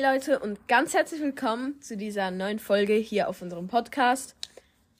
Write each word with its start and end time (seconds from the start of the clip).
Hey 0.00 0.14
Leute 0.14 0.38
und 0.38 0.66
ganz 0.66 0.94
herzlich 0.94 1.20
willkommen 1.20 1.78
zu 1.82 1.94
dieser 1.94 2.30
neuen 2.30 2.58
Folge 2.58 2.94
hier 2.94 3.28
auf 3.28 3.42
unserem 3.42 3.68
Podcast. 3.68 4.34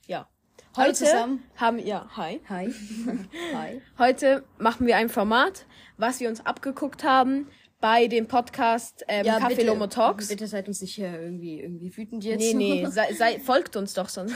Ja, 0.06 0.28
Hallo 0.76 0.88
heute 0.88 0.98
zusammen. 0.98 1.42
haben 1.56 1.78
ja 1.78 2.06
hi. 2.18 2.38
Hi. 2.50 2.70
Hi. 3.54 3.80
Heute 3.96 4.44
machen 4.58 4.86
wir 4.86 4.98
ein 4.98 5.08
Format, 5.08 5.64
was 5.96 6.20
wir 6.20 6.28
uns 6.28 6.44
abgeguckt 6.44 7.02
haben 7.02 7.48
bei 7.80 8.08
dem 8.08 8.26
Podcast 8.26 9.02
ähm, 9.08 9.24
Café 9.24 9.64
Lomo 9.64 9.86
Talks. 9.86 10.28
Bitte 10.28 10.46
seid 10.46 10.68
uns 10.68 10.82
nicht 10.82 10.98
äh, 10.98 11.24
irgendwie, 11.24 11.62
irgendwie 11.62 11.96
wütend 11.96 12.22
jetzt. 12.22 12.40
Nee, 12.40 12.52
nee, 12.52 12.86
sei, 12.90 13.14
sei, 13.14 13.40
folgt 13.40 13.76
uns 13.76 13.94
doch 13.94 14.10
sonst. 14.10 14.34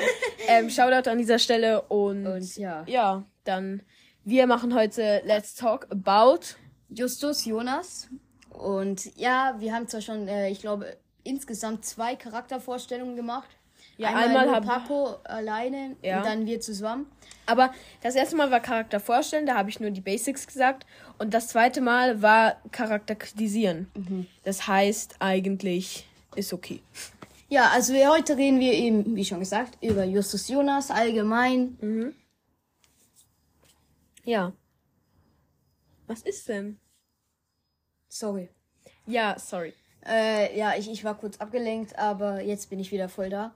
ähm, 0.48 0.70
Shoutout 0.70 1.10
an 1.10 1.18
dieser 1.18 1.38
Stelle 1.38 1.82
und, 1.82 2.26
Und 2.26 2.56
ja. 2.56 2.84
ja, 2.86 3.26
dann 3.44 3.82
wir 4.24 4.46
machen 4.46 4.72
heute 4.72 5.20
Let's 5.26 5.54
Talk 5.54 5.88
About 5.90 6.56
Justus, 6.88 7.44
Jonas. 7.44 8.08
Und 8.58 9.14
ja, 9.16 9.54
wir 9.58 9.74
haben 9.74 9.86
zwar 9.88 10.00
schon, 10.00 10.28
äh, 10.28 10.48
ich 10.50 10.60
glaube, 10.60 10.96
insgesamt 11.24 11.84
zwei 11.84 12.16
Charaktervorstellungen 12.16 13.16
gemacht. 13.16 13.48
Ja, 13.98 14.08
einmal, 14.08 14.24
einmal 14.48 14.50
haben- 14.54 14.66
Paco 14.66 15.16
alleine 15.24 15.96
Ja. 16.02 16.18
und 16.18 16.26
dann 16.26 16.46
wir 16.46 16.60
zusammen. 16.60 17.06
Aber 17.46 17.72
das 18.02 18.14
erste 18.14 18.36
Mal 18.36 18.50
war 18.50 18.60
Charakter 18.60 19.00
vorstellen, 19.00 19.46
da 19.46 19.54
habe 19.56 19.70
ich 19.70 19.80
nur 19.80 19.90
die 19.90 20.00
Basics 20.00 20.46
gesagt. 20.46 20.84
Und 21.18 21.32
das 21.32 21.48
zweite 21.48 21.80
Mal 21.80 22.20
war 22.20 22.56
Charakter 22.72 23.14
kritisieren. 23.14 23.88
Das 24.44 24.66
heißt 24.66 25.16
eigentlich, 25.20 26.06
ist 26.34 26.52
okay. 26.52 26.82
Ja, 27.48 27.70
also 27.70 27.94
heute 27.94 28.36
reden 28.36 28.58
wir 28.60 28.72
eben, 28.72 29.14
wie 29.16 29.24
schon 29.24 29.40
gesagt, 29.40 29.78
über 29.82 30.04
Justus 30.04 30.48
Jonas 30.48 30.90
allgemein. 30.90 32.14
Ja. 34.24 34.52
Was 36.08 36.22
ist 36.22 36.48
denn? 36.48 36.78
Sorry. 38.08 38.48
Ja, 39.06 39.38
sorry. 39.38 39.72
Äh, 40.06 40.56
ja, 40.56 40.74
ich, 40.76 40.90
ich 40.90 41.04
war 41.04 41.16
kurz 41.16 41.36
abgelenkt, 41.38 41.98
aber 41.98 42.40
jetzt 42.40 42.70
bin 42.70 42.78
ich 42.78 42.92
wieder 42.92 43.08
voll 43.08 43.28
da. 43.30 43.54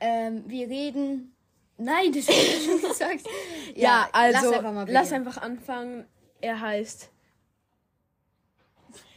Ähm, 0.00 0.44
wir 0.46 0.68
reden. 0.68 1.34
Nein, 1.76 2.12
das 2.12 2.28
hab 2.28 2.34
ich 2.34 2.64
schon 2.64 2.80
gesagt. 2.80 3.20
Ja, 3.74 4.08
also 4.12 4.38
lass 4.46 4.52
einfach 4.56 4.72
mal 4.72 4.90
lass 4.90 5.12
einfach 5.12 5.38
anfangen. 5.38 6.06
Er 6.40 6.60
heißt. 6.60 7.10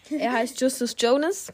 Er 0.10 0.32
heißt 0.32 0.60
Justus 0.62 0.96
Jonas. 0.98 1.54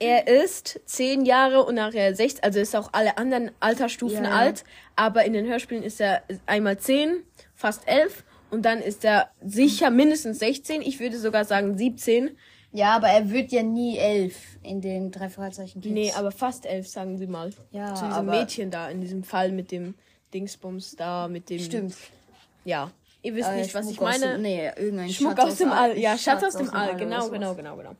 Er 0.00 0.26
ist 0.26 0.80
zehn 0.84 1.24
Jahre 1.24 1.64
und 1.64 1.76
nachher 1.76 2.14
16, 2.14 2.42
also 2.42 2.58
ist 2.58 2.74
auch 2.74 2.90
alle 2.92 3.16
anderen 3.16 3.52
Altersstufen 3.60 4.24
Ja. 4.24 4.30
alt, 4.32 4.64
aber 4.96 5.24
in 5.24 5.32
den 5.32 5.46
Hörspielen 5.46 5.84
ist 5.84 6.00
er 6.00 6.24
einmal 6.46 6.76
zehn, 6.78 7.22
fast 7.54 7.86
elf 7.86 8.24
und 8.54 8.62
dann 8.62 8.80
ist 8.80 9.04
er 9.04 9.28
sicher 9.44 9.90
mindestens 9.90 10.38
16, 10.38 10.80
ich 10.82 11.00
würde 11.00 11.18
sogar 11.18 11.44
sagen 11.44 11.76
17. 11.76 12.36
Ja, 12.72 12.96
aber 12.96 13.08
er 13.08 13.30
wird 13.30 13.52
ja 13.52 13.62
nie 13.62 13.98
elf 13.98 14.36
in 14.62 14.80
den 14.80 15.10
drei 15.12 15.28
Fragezeichen 15.28 15.80
Kids. 15.80 15.94
Nee, 15.94 16.12
aber 16.16 16.32
fast 16.32 16.66
elf, 16.66 16.88
sagen 16.88 17.18
sie 17.18 17.26
mal. 17.28 17.50
Ja, 17.70 17.94
Zu 17.94 18.06
diesem 18.06 18.12
aber- 18.28 18.30
Mädchen 18.32 18.70
da, 18.70 18.88
in 18.88 19.00
diesem 19.00 19.22
Fall 19.22 19.52
mit 19.52 19.70
dem 19.70 19.94
Dingsbums 20.32 20.96
da, 20.96 21.28
mit 21.28 21.50
dem. 21.50 21.60
Stimmt. 21.60 21.94
Ja. 22.64 22.90
Ihr 23.22 23.34
wisst 23.36 23.48
Äh, 23.48 23.56
nicht, 23.60 23.74
was 23.74 23.88
ich 23.88 23.96
Schmuck 23.96 24.08
aus 24.08 24.18
meine. 24.20 24.32
Dem, 24.34 24.42
nee, 24.42 24.66
irgendein 24.76 25.08
Schmuck 25.10 25.36
Schatz 25.38 25.44
aus 25.52 25.56
dem 25.58 25.70
All. 25.72 25.96
Ja, 25.98 26.18
Schatz 26.18 26.42
aus 26.42 26.56
dem 26.56 26.70
All. 26.70 26.90
oder 26.90 26.98
Genau, 26.98 27.28
genau, 27.28 27.54
genau, 27.54 27.76
genau. 27.76 27.92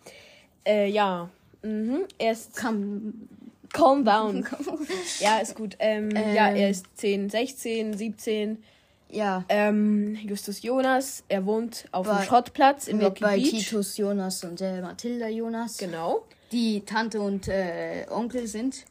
Äh, 0.67 0.89
ja. 0.91 1.31
Mhm. 1.63 2.01
Er 2.19 2.33
ist. 2.33 2.57
Kam, 2.57 3.29
Calm 3.73 4.05
down. 4.05 4.45
ja, 5.21 5.39
ist 5.39 5.55
gut. 5.57 5.77
Ähm, 5.79 6.11
Ja, 6.11 6.49
Ähm. 6.51 6.57
er 6.57 6.71
ist 6.71 6.87
10, 6.97 7.31
16, 7.31 7.97
17. 7.97 8.63
ja, 9.11 9.45
Ähm, 9.49 10.17
Justus 10.23 10.63
Jonas. 10.63 11.25
Er 11.29 11.47
wohnt 11.47 11.87
auf 11.93 12.07
Bei- 12.07 12.17
dem 12.19 12.25
Schrottplatz 12.25 12.89
in 12.89 13.01
Rocky 13.01 13.23
bei 13.23 13.37
Beach. 13.37 13.51
Titus 13.51 13.97
Jonas 13.97 14.43
und 14.45 14.61
äh, 14.61 14.81
Mathilda 14.81 15.29
Jonas, 15.29 15.79
Genau. 15.79 16.25
die 16.53 16.81
Tante 16.85 17.21
und 17.21 17.49
äh, 17.49 18.07
Onkel 18.11 18.47
sind. 18.47 18.85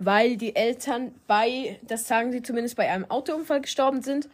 Weil 0.00 0.36
die 0.36 0.54
Eltern 0.54 1.12
bei, 1.26 1.78
das 1.82 2.06
sagen 2.06 2.30
sie 2.32 2.42
zumindest, 2.42 2.76
bei 2.76 2.88
einem 2.90 3.04
Autounfall 3.10 3.60
gestorben 3.60 4.02
sind. 4.02 4.28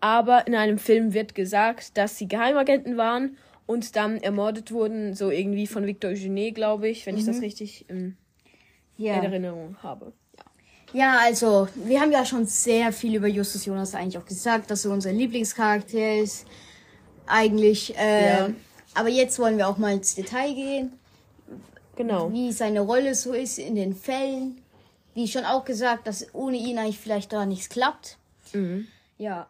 Aber 0.00 0.46
in 0.46 0.54
einem 0.54 0.78
Film 0.78 1.12
wird 1.14 1.34
gesagt, 1.34 1.96
dass 1.98 2.16
sie 2.18 2.26
Geheimagenten 2.28 2.96
waren 2.96 3.36
und 3.66 3.94
dann 3.94 4.16
ermordet 4.16 4.72
wurden, 4.72 5.14
so 5.14 5.30
irgendwie 5.30 5.66
von 5.66 5.86
Victor 5.86 6.10
Eugene, 6.10 6.52
glaube 6.52 6.88
ich, 6.88 7.06
wenn 7.06 7.16
ich 7.16 7.24
das 7.26 7.40
richtig 7.40 7.88
in 7.88 8.16
Ja. 8.96 9.14
in 9.18 9.24
Erinnerung 9.24 9.76
habe. 9.82 10.12
Ja, 10.92 11.18
also, 11.22 11.68
wir 11.74 12.00
haben 12.00 12.12
ja 12.12 12.24
schon 12.24 12.44
sehr 12.46 12.92
viel 12.92 13.14
über 13.16 13.26
Justus 13.28 13.64
Jonas 13.64 13.94
eigentlich 13.94 14.18
auch 14.18 14.26
gesagt, 14.26 14.70
dass 14.70 14.84
er 14.84 14.90
unser 14.90 15.12
Lieblingscharakter 15.12 16.16
ist. 16.18 16.44
Eigentlich, 17.26 17.96
äh, 17.96 18.26
Ja. 18.38 18.50
aber 18.94 19.08
jetzt 19.08 19.38
wollen 19.38 19.56
wir 19.56 19.68
auch 19.68 19.78
mal 19.78 19.92
ins 19.94 20.14
Detail 20.14 20.52
gehen, 20.54 20.92
Genau. 21.96 22.30
wie 22.32 22.52
seine 22.52 22.80
Rolle 22.80 23.14
so 23.14 23.32
ist 23.32 23.58
in 23.58 23.74
den 23.74 23.94
Fällen. 23.94 24.58
Wie 25.14 25.28
schon 25.28 25.44
auch 25.44 25.64
gesagt, 25.64 26.06
dass 26.06 26.26
ohne 26.34 26.56
ihn 26.56 26.78
eigentlich 26.78 26.98
vielleicht 26.98 27.32
da 27.32 27.46
nichts 27.46 27.68
klappt. 27.68 28.16
Mhm. 28.52 28.86
Ja. 29.18 29.48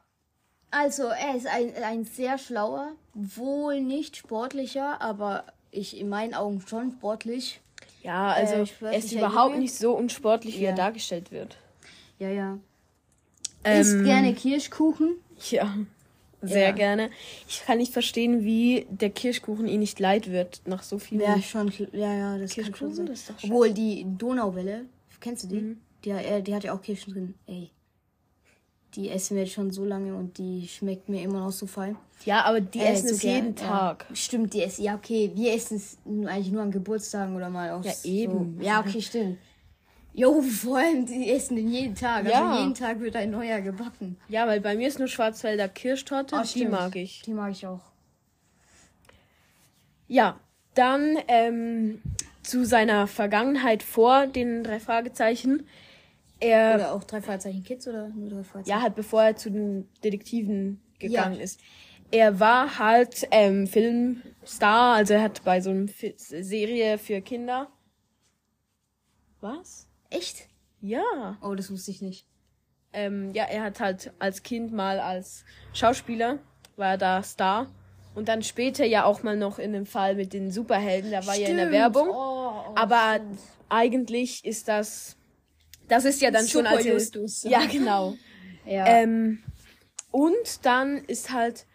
Also, 0.71 1.05
er 1.05 1.35
ist 1.37 1.47
ein, 1.47 1.73
ein 1.83 2.05
sehr 2.05 2.39
schlauer, 2.39 2.93
wohl 3.15 3.81
nicht 3.81 4.17
sportlicher, 4.17 5.01
aber 5.01 5.45
ich 5.71 5.99
in 5.99 6.09
meinen 6.09 6.35
Augen 6.35 6.63
schon 6.67 6.93
sportlich. 6.93 7.61
Ja, 8.03 8.29
also 8.33 8.55
Äh, 8.55 8.67
er 8.93 8.99
ist 8.99 9.13
überhaupt 9.13 9.59
nicht 9.59 9.75
so 9.75 9.93
unsportlich, 9.97 10.59
wie 10.59 10.65
er 10.65 10.71
Ja. 10.71 10.77
dargestellt 10.77 11.31
wird. 11.31 11.57
Ja, 12.19 12.29
ja. 12.29 12.59
Ähm, 13.65 13.81
Isst 13.81 14.03
gerne 14.03 14.35
Kirschkuchen. 14.35 15.15
Ja, 15.51 15.77
sehr 16.41 16.69
Ja. 16.69 16.71
gerne. 16.73 17.11
Ich 17.49 17.63
kann 17.65 17.79
nicht 17.79 17.93
verstehen, 17.93 18.45
wie 18.45 18.87
der 18.91 19.11
Kirschkuchen 19.11 19.69
ihn 19.69 19.81
nicht 19.81 20.01
leid 20.01 20.31
wird 20.31 20.63
nach 20.67 20.83
so 20.83 20.99
vielen. 20.99 21.21
Ja, 21.21 21.41
schon, 21.41 21.73
ja, 21.93 22.13
ja, 22.13 22.39
das 22.39 22.55
kann 22.55 22.65
Kirschkuchen, 22.65 22.75
schon 22.89 22.95
sein. 22.95 23.07
das 23.07 23.21
ist 23.21 23.31
doch 23.31 23.39
scheiße. 23.39 23.53
Obwohl 23.53 23.73
die 23.73 24.05
Donauwelle, 24.19 24.87
kennst 25.21 25.45
du 25.45 25.49
die? 25.49 25.61
Mhm. 25.61 25.81
Die, 26.05 26.11
äh, 26.11 26.43
die 26.43 26.55
hat 26.55 26.65
ja 26.65 26.75
auch 26.75 26.83
Kirschen 26.83 27.13
drin. 27.13 27.35
Ey. 27.47 27.71
Die 28.95 29.09
essen 29.09 29.37
wir 29.37 29.45
jetzt 29.45 29.55
schon 29.55 29.71
so 29.71 29.85
lange 29.87 30.15
und 30.15 30.37
die 30.37 30.69
schmeckt 30.69 31.09
mir 31.09 31.23
immer 31.23 31.41
noch 31.41 31.51
so 31.53 31.67
fein. 31.67 31.97
Ja, 32.27 32.45
aber 32.45 32.61
die 32.61 32.79
Äh, 32.81 32.93
essen 32.93 33.09
so 33.09 33.15
es 33.15 33.21
gern, 33.21 33.35
jeden 33.35 33.57
ja. 33.57 33.63
Tag. 33.69 34.07
Stimmt, 34.13 34.53
die 34.53 34.63
essen. 34.63 34.83
Ja, 34.85 34.95
okay, 34.97 35.31
wir 35.35 35.55
essen 35.55 35.79
es 35.79 35.97
eigentlich 36.07 36.53
nur 36.53 36.63
an 36.63 36.71
Geburtstagen 36.71 37.35
oder 37.35 37.49
mal 37.49 37.71
auch 37.71 37.85
Ja, 37.85 37.93
so. 37.93 38.09
eben. 38.09 38.61
Ja, 38.61 38.81
okay, 38.81 39.01
stimmt. 39.01 39.39
Jo, 40.15 40.43
vor 40.43 40.77
allem, 40.77 41.07
die 41.07 41.31
essen 41.31 41.57
den 41.57 41.69
jeden 41.69 41.95
Tag. 41.95 42.29
Ja. 42.29 42.51
Also 42.51 42.61
jeden 42.61 42.75
Tag 42.75 43.01
wird 43.01 43.17
ein 43.17 43.31
neuer 43.31 43.63
gebacken. 43.63 44.19
Ja, 44.29 44.47
weil 44.47 44.61
bei 44.61 44.77
mir 44.77 44.87
ist 44.89 44.99
nur 44.99 45.09
Schwarzwälder 45.09 45.69
Kirschtorte, 45.71 46.37
Ah, 46.37 46.45
die 46.45 46.67
mag 46.67 46.95
ich. 46.97 47.23
Die 47.23 47.33
mag 47.33 47.53
ich 47.53 47.67
auch. 47.67 47.81
Ja, 50.09 50.39
dann 50.75 51.17
ähm, 51.29 52.03
zu 52.43 52.67
seiner 52.67 53.07
Vergangenheit 53.07 53.83
vor 53.83 54.27
den 54.27 54.63
drei 54.65 54.81
Fragezeichen. 54.81 55.67
Er 56.43 56.75
Oder 56.75 56.93
auch 56.93 57.05
drei 57.05 57.23
Fragezeichen 57.23 57.63
Kids 57.63 57.87
oder 57.87 58.09
nur 58.09 58.29
drei 58.29 58.43
Fragezeichen? 58.43 58.69
Ja, 58.77 58.83
halt 58.83 58.95
bevor 58.97 59.23
er 59.23 59.37
zu 59.37 59.51
den 59.51 59.89
Detektiven 60.03 60.81
gegangen 60.99 61.37
Ja. 61.37 61.43
ist. 61.43 61.61
Er 62.11 62.41
war 62.41 62.79
halt 62.79 63.27
ähm, 63.31 63.67
Filmstar, 63.67 64.97
also 64.97 65.15
er 65.15 65.23
hat 65.23 65.45
bei 65.45 65.61
so 65.61 65.71
einer 65.71 65.87
Serie 66.17 66.99
für 66.99 67.21
Kinder. 67.23 67.69
Was? 69.41 69.89
Echt? 70.11 70.49
Ja. 70.81 71.39
Oh, 71.43 71.55
das 71.55 71.71
wusste 71.71 71.91
ich 71.91 72.03
nicht. 72.03 72.27
Ähm, 72.93 73.31
ja, 73.33 73.45
er 73.45 73.63
hat 73.63 73.81
halt 73.81 74.13
als 74.19 74.43
Kind 74.43 74.73
mal 74.73 75.01
als 75.01 75.45
Schauspieler, 75.73 76.39
war 76.77 76.91
er 76.91 76.99
da 76.99 77.23
Star. 77.23 77.69
Und 78.15 78.29
dann 78.29 78.43
später 78.43 78.85
ja 78.85 79.05
auch 79.05 79.23
mal 79.23 79.37
noch 79.39 79.59
in 79.59 79.73
dem 79.73 79.87
Fall 79.87 80.15
mit 80.17 80.35
den 80.35 80.51
Superhelden, 80.51 81.11
da 81.11 81.27
war 81.27 81.35
er 81.37 81.49
in 81.49 81.57
der. 81.57 81.71
Werbung. 81.71 82.09
Oh, 82.11 82.15
oh, 82.15 82.73
Aber 82.75 83.15
stimmt. 83.15 83.39
eigentlich 83.71 84.45
ist 84.45 84.69
das, 84.69 85.17
das 85.89 86.05
ist 86.05 86.21
ja 86.21 86.31
dann 86.31 86.47
schon 86.47 86.65
Super 86.65 86.77
als 86.77 86.85
Justus. 86.87 87.43
Ja, 87.45 87.67
genau. 87.71 88.15
Ja. 88.67 88.87
Ähm, 88.87 89.43
und 90.11 90.65
dann 90.65 90.99
ist 91.05 91.33
halt, 91.33 91.67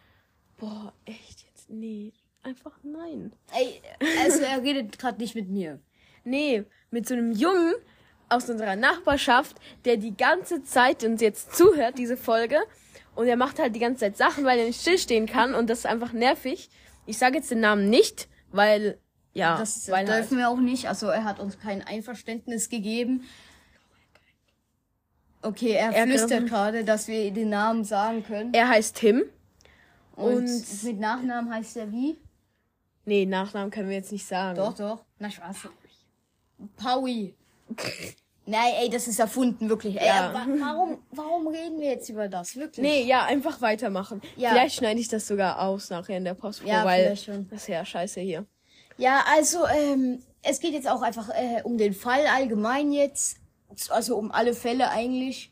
boah, 0.57 0.93
echt 1.05 1.45
jetzt, 1.45 1.69
nee, 1.69 2.13
einfach 2.43 2.79
nein. 2.83 3.33
Ey, 3.53 3.81
also 4.23 4.43
er 4.43 4.63
redet 4.63 4.97
gerade 4.99 5.19
nicht 5.19 5.35
mit 5.35 5.49
mir. 5.49 5.79
Nee, 6.23 6.63
mit 6.91 7.07
so 7.07 7.13
einem 7.13 7.31
Jungen 7.31 7.73
aus 8.29 8.49
unserer 8.49 8.75
Nachbarschaft, 8.75 9.57
der 9.85 9.97
die 9.97 10.15
ganze 10.15 10.63
Zeit 10.63 11.03
uns 11.03 11.21
jetzt 11.21 11.55
zuhört, 11.55 11.97
diese 11.97 12.17
Folge. 12.17 12.57
Und 13.15 13.27
er 13.27 13.37
macht 13.37 13.57
halt 13.59 13.75
die 13.75 13.79
ganze 13.79 14.01
Zeit 14.01 14.17
Sachen, 14.17 14.45
weil 14.45 14.59
er 14.59 14.65
nicht 14.65 14.81
stillstehen 14.81 15.25
kann 15.25 15.55
und 15.55 15.69
das 15.69 15.79
ist 15.79 15.85
einfach 15.85 16.13
nervig. 16.13 16.69
Ich 17.05 17.17
sage 17.17 17.37
jetzt 17.37 17.49
den 17.49 17.61
Namen 17.61 17.89
nicht, 17.89 18.27
weil, 18.51 18.99
ja, 19.33 19.57
Das 19.57 19.89
weil 19.89 20.07
halt, 20.07 20.23
dürfen 20.23 20.37
wir 20.37 20.49
auch 20.49 20.59
nicht. 20.59 20.87
Also 20.87 21.07
er 21.07 21.23
hat 21.23 21.39
uns 21.39 21.57
kein 21.57 21.81
Einverständnis 21.81 22.69
gegeben. 22.69 23.23
Okay, 25.41 25.71
er, 25.71 25.91
Er- 25.91 26.03
flüstert 26.07 26.47
gerade, 26.47 26.83
dass 26.83 27.07
wir 27.07 27.31
den 27.31 27.49
Namen 27.49 27.83
sagen 27.83 28.23
können. 28.23 28.53
er 28.53 28.67
heißt 28.69 28.95
Tim. 28.95 29.23
Und, 30.15 30.35
und- 30.47 30.83
mit 30.83 30.99
Nachnamen 30.99 31.53
heißt 31.53 31.77
er 31.77 31.91
wie? 31.91 32.17
Nee, 33.05 33.25
Nachnamen 33.25 33.71
können 33.71 33.87
wir 33.89 33.95
jetzt 33.97 34.11
nicht 34.11 34.25
sagen. 34.27 34.57
Doch, 34.57 34.73
doch. 34.75 35.03
Na 35.19 35.29
Spaß. 35.29 35.57
Paui. 36.75 37.35
Nein, 38.49 38.73
ey, 38.81 38.89
das 38.89 39.07
ist 39.09 39.19
erfunden, 39.19 39.67
wirklich. 39.69 39.99
Ey, 39.99 40.07
Ja. 40.07 40.33
wa 40.33 40.45
warum, 40.59 40.97
warum 41.11 41.47
reden 41.47 41.79
wir 41.81 41.89
jetzt 41.89 42.07
über 42.09 42.29
das? 42.29 42.55
Wirklich? 42.55 42.81
Nee, 42.85 43.03
ja, 43.03 43.25
einfach 43.25 43.61
weitermachen. 43.61 44.21
Ja. 44.37 44.49
Vielleicht 44.51 44.75
schneide 44.77 44.99
ich 45.01 45.09
das 45.09 45.27
sogar 45.27 45.61
aus 45.61 45.89
nachher 45.89 46.17
in 46.17 46.23
der 46.23 46.33
Postpro, 46.33 46.67
Ja, 46.69 46.85
weil 46.85 47.15
schon. 47.17 47.47
das 47.49 47.63
ist 47.63 47.67
ja 47.67 47.83
scheiße 47.83 48.21
hier. 48.21 48.45
Ja, 48.97 49.23
also, 49.35 49.65
ähm, 49.67 50.23
es 50.43 50.59
geht 50.61 50.71
jetzt 50.73 50.89
auch 50.89 51.01
einfach 51.01 51.29
äh, 51.29 51.61
um 51.63 51.77
den 51.77 51.93
Fall 51.93 52.25
allgemein 52.25 52.91
jetzt. 52.93 53.37
Also 53.89 54.17
um 54.17 54.31
alle 54.31 54.53
Fälle 54.53 54.89
eigentlich. 54.89 55.51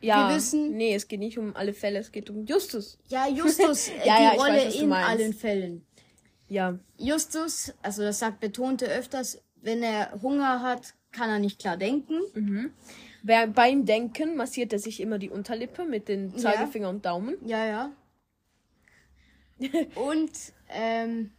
Ja. 0.00 0.28
Wir 0.28 0.36
wissen- 0.36 0.76
Nee, 0.76 0.94
es 0.94 1.08
geht 1.08 1.20
nicht 1.20 1.38
um 1.38 1.56
alle 1.56 1.72
Fälle, 1.72 1.98
es 1.98 2.12
geht 2.12 2.28
um 2.30 2.44
Justus. 2.44 2.98
Ja, 3.08 3.26
Justus, 3.26 3.88
äh, 4.02 4.06
Ja, 4.06 4.16
die 4.18 4.22
ja, 4.24 4.30
Rolle 4.32 4.66
weiß, 4.66 4.74
in 4.76 4.92
allen 4.92 5.32
Fällen. 5.32 5.86
Ja. 6.48 6.78
Justus, 6.98 7.72
also 7.82 8.02
das 8.02 8.18
sagt 8.18 8.40
betonte 8.40 8.86
öfters, 8.86 9.42
wenn 9.62 9.82
er 9.82 10.20
Hunger 10.22 10.60
hat, 10.62 10.94
kann 11.10 11.30
er 11.30 11.38
nicht 11.38 11.58
klar 11.58 11.76
denken. 11.78 12.20
Wer- 13.22 13.46
Beim 13.46 13.86
Denken 13.86 14.36
massiert 14.36 14.72
er 14.74 14.78
sich 14.78 15.00
immer 15.00 15.18
die 15.18 15.30
Unterlippe 15.30 15.84
mit 15.86 16.08
den 16.08 16.36
Zeigefinger 16.36 16.90
und 16.90 17.06
Daumen. 17.06 17.36
Ja, 17.46 17.64
ja. 17.64 17.90
Und 19.94 20.32
ähm, 20.68 21.30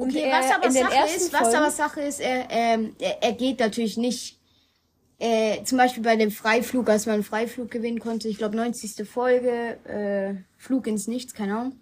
Und 0.00 0.10
okay, 0.10 0.22
er, 0.22 0.38
was 0.40 0.50
aber 0.54 0.70
Sache 0.70 0.94
ersten 0.94 1.16
ist, 1.16 1.32
was 1.32 1.40
Folgen- 1.42 1.56
aber 1.56 1.70
Sache 1.70 2.00
ist, 2.00 2.20
er, 2.20 2.46
ähm, 2.50 2.94
er, 2.98 3.22
er 3.22 3.32
geht 3.32 3.60
natürlich 3.60 3.96
nicht. 3.96 4.38
Äh, 5.18 5.62
zum 5.64 5.76
Beispiel 5.76 6.02
bei 6.02 6.16
dem 6.16 6.30
Freiflug, 6.30 6.88
als 6.88 7.04
man 7.04 7.14
einen 7.16 7.24
Freiflug 7.24 7.70
gewinnen 7.70 8.00
konnte, 8.00 8.26
ich 8.28 8.38
glaube 8.38 8.56
90. 8.56 9.06
Folge, 9.06 9.78
äh, 9.84 10.34
Flug 10.56 10.86
ins 10.86 11.06
Nichts, 11.08 11.34
keine 11.34 11.58
Ahnung. 11.58 11.78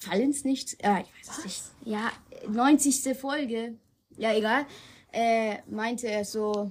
Fall 0.00 0.20
ins 0.20 0.44
Nichts? 0.44 0.76
Ja, 0.82 1.00
ich 1.00 1.28
weiß 1.28 1.38
es 1.38 1.44
nicht. 1.44 1.62
Ja, 1.84 2.10
90. 2.48 3.14
Folge, 3.18 3.74
ja 4.16 4.32
egal, 4.34 4.64
äh, 5.12 5.56
meinte 5.68 6.06
er 6.08 6.24
so, 6.24 6.70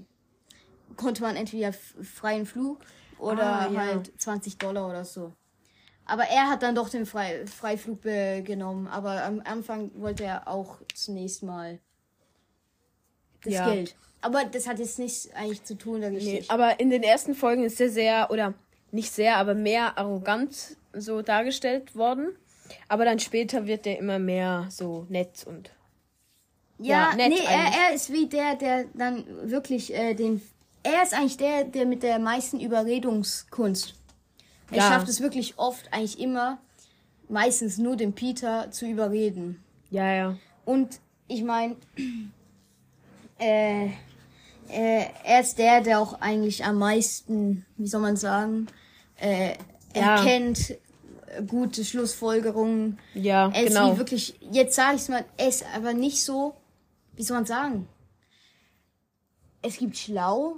konnte 0.96 1.22
man 1.22 1.36
entweder 1.36 1.72
freien 1.74 2.48
Flug 2.48 2.80
oder 3.20 3.44
Ah, 3.44 3.70
ja. 3.72 3.80
halt 3.82 4.12
20 4.20 4.58
Dollar 4.58 4.90
oder 4.90 5.06
so. 5.06 5.34
Aber 6.06 6.24
er 6.24 6.50
hat 6.50 6.64
dann 6.64 6.76
doch 6.76 6.90
den 6.90 7.06
Frei 7.06 7.46
Freiflug 7.48 8.02
genommen. 8.04 8.88
Aber 8.88 9.24
am 9.24 9.42
Anfang 9.44 9.92
wollte 9.96 10.24
er 10.24 10.48
auch 10.48 10.78
zunächst 10.94 11.44
mal 11.44 11.80
das 13.44 13.54
Ja. 13.54 13.74
Geld. 13.74 13.96
Aber 14.22 14.44
das 14.46 14.68
hat 14.68 14.80
jetzt 14.80 14.98
nichts 14.98 15.30
eigentlich 15.36 15.64
zu 15.64 15.78
tun, 15.78 16.02
da 16.02 16.10
Nee, 16.10 16.44
aber 16.48 16.80
in 16.80 16.90
den 16.90 17.04
ersten 17.04 17.36
Folgen 17.36 17.64
ist 17.64 17.80
er 17.80 17.90
sehr, 17.90 18.32
oder 18.32 18.56
nicht 18.92 19.12
sehr, 19.12 19.38
aber 19.38 19.54
mehr 19.54 20.00
arrogant 20.00 20.78
so 20.94 21.22
dargestellt 21.22 21.96
worden. 21.96 22.36
Aber 22.88 23.06
dann 23.06 23.20
später 23.20 23.68
wird 23.68 23.86
er 23.86 24.00
immer 24.00 24.18
mehr 24.18 24.68
so 24.72 25.06
nett 25.10 25.46
und 25.46 25.70
ja, 26.80 27.12
ja, 27.12 27.16
nett 27.16 27.30
nee, 27.30 27.46
er, 27.46 27.90
er 27.90 27.96
ist 27.96 28.12
wie 28.12 28.28
der, 28.28 28.56
der 28.56 28.86
dann 28.94 29.24
wirklich 29.50 29.94
äh, 29.94 30.14
den. 30.14 30.42
Er 30.84 31.04
ist 31.04 31.14
eigentlich 31.14 31.38
der, 31.38 31.64
der 31.64 31.86
mit 31.86 32.04
der 32.04 32.20
meisten 32.20 32.60
Überredungskunst. 32.60 33.96
Er 34.72 34.78
Ja. 34.78 34.88
schafft 34.90 35.08
es 35.10 35.22
wirklich 35.22 35.58
oft, 35.58 35.92
eigentlich 35.94 36.20
immer, 36.20 36.58
meistens 37.30 37.78
nur 37.78 37.96
den 37.96 38.14
Peter 38.14 38.72
zu 38.72 38.86
überreden. 38.88 39.64
ja, 39.90 40.12
ja. 40.14 40.38
Und 40.66 41.00
ich 41.28 41.44
meine, 41.44 41.76
äh, 43.40 43.86
äh, 44.70 45.06
er 45.24 45.42
ist 45.42 45.58
der, 45.60 45.82
der 45.82 46.00
auch 46.00 46.20
eigentlich 46.22 46.66
am 46.66 46.78
meisten, 46.80 47.66
wie 47.78 47.88
soll 47.88 48.02
man 48.02 48.16
sagen, 48.18 48.68
äh, 49.18 49.54
Ja. 49.94 50.16
erkennt 50.18 50.72
äh, 50.72 51.44
gute 51.48 51.86
Schlussfolgerungen. 51.86 53.00
Ja, 53.14 53.50
Er 53.54 53.64
ist 53.64 53.70
genau. 53.76 53.94
wie 53.94 53.98
wirklich, 54.00 54.40
jetzt 54.52 54.76
sage 54.76 54.96
ich 54.98 55.08
mal, 55.08 55.24
er 55.38 55.48
ist 55.48 55.66
aber 55.76 55.94
nicht 55.94 56.24
so, 56.24 56.56
wie 57.16 57.24
soll 57.24 57.38
man 57.38 57.46
sagen, 57.46 57.88
es 59.62 59.78
gibt 59.78 59.98
schlau, 59.98 60.58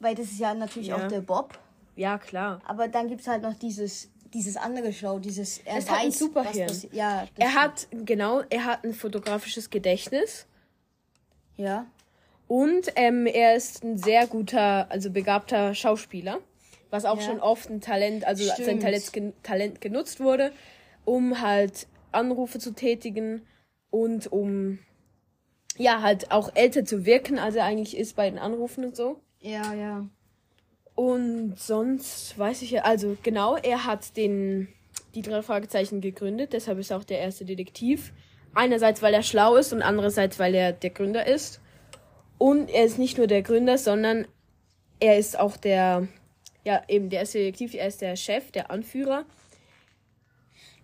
weil 0.00 0.14
das 0.14 0.26
ist 0.26 0.38
ja 0.38 0.54
natürlich 0.54 0.88
Ja. 0.88 0.96
auch 1.04 1.08
der 1.08 1.20
Bob, 1.20 1.58
Ja, 1.98 2.16
klar. 2.18 2.60
aber 2.64 2.86
dann 2.88 3.08
gibt's 3.08 3.26
halt 3.26 3.42
noch 3.42 3.54
dieses, 3.54 4.08
dieses 4.32 4.56
andere 4.56 4.92
Schlau, 4.92 5.18
dieses, 5.18 5.58
er 5.64 5.78
ist 5.78 5.90
ein 5.90 6.10
Superhirn. 6.12 6.54
was 6.68 6.68
passiert. 6.82 6.92
Ja, 6.94 7.26
Er 7.38 7.54
hat, 7.54 7.88
genau, 8.04 8.42
er 8.50 8.64
hat 8.66 8.84
ein 8.84 8.94
fotografisches 8.94 9.68
Gedächtnis. 9.70 10.46
ja. 11.56 11.86
Und 12.46 12.92
ähm, 12.96 13.26
er 13.26 13.56
ist 13.56 13.84
ein 13.84 13.98
sehr 13.98 14.26
guter, 14.26 14.90
also 14.90 15.10
begabter 15.10 15.74
Schauspieler, 15.74 16.38
was 16.88 17.04
auch 17.04 17.18
Ja. 17.18 17.26
schon 17.26 17.40
oft 17.40 17.68
ein 17.68 17.82
Talent, 17.82 18.24
also 18.24 18.42
sein 18.42 18.54
Stimmt. 18.62 18.82
Talent, 18.82 19.12
gen- 19.12 19.32
Talent 19.42 19.80
genutzt 19.82 20.18
wurde, 20.20 20.52
um 21.04 21.42
halt 21.42 21.86
Anrufe 22.10 22.58
zu 22.58 22.70
tätigen 22.72 23.42
und 23.90 24.32
um 24.32 24.78
ja 25.76 26.00
halt 26.00 26.30
auch 26.30 26.50
älter 26.54 26.86
zu 26.86 27.04
wirken, 27.04 27.38
als 27.38 27.54
er 27.54 27.64
eigentlich 27.64 27.94
ist 27.98 28.16
bei 28.16 28.30
den 28.30 28.38
Anrufen 28.38 28.82
und 28.84 28.96
so. 28.96 29.20
Ja, 29.40 29.74
ja. 29.74 30.06
Und 30.98 31.56
sonst 31.56 32.36
weiß 32.36 32.62
ich 32.62 32.72
ja, 32.72 32.82
also 32.82 33.16
genau, 33.22 33.54
er 33.56 33.84
hat 33.84 34.16
den 34.16 34.66
die 35.14 35.22
drei 35.22 35.42
Fragezeichen 35.42 36.00
gegründet, 36.00 36.52
deshalb 36.52 36.80
ist 36.80 36.90
er 36.90 36.96
auch 36.96 37.04
der 37.04 37.20
erste 37.20 37.44
Detektiv. 37.44 38.12
Einerseits, 38.52 39.00
weil 39.00 39.14
er 39.14 39.22
schlau 39.22 39.54
ist 39.54 39.72
und 39.72 39.80
andererseits, 39.80 40.40
weil 40.40 40.56
er 40.56 40.72
der 40.72 40.90
Gründer 40.90 41.24
ist. 41.24 41.60
Und 42.36 42.68
er 42.68 42.84
ist 42.84 42.98
nicht 42.98 43.16
nur 43.16 43.28
der 43.28 43.42
Gründer, 43.42 43.78
sondern 43.78 44.26
er 44.98 45.18
ist 45.18 45.38
auch 45.38 45.56
der, 45.56 46.08
ja, 46.64 46.82
eben 46.88 47.10
der 47.10 47.20
erste 47.20 47.38
Detektiv, 47.38 47.74
er 47.74 47.86
ist 47.86 48.00
der 48.00 48.16
Chef, 48.16 48.50
der 48.50 48.72
Anführer. 48.72 49.24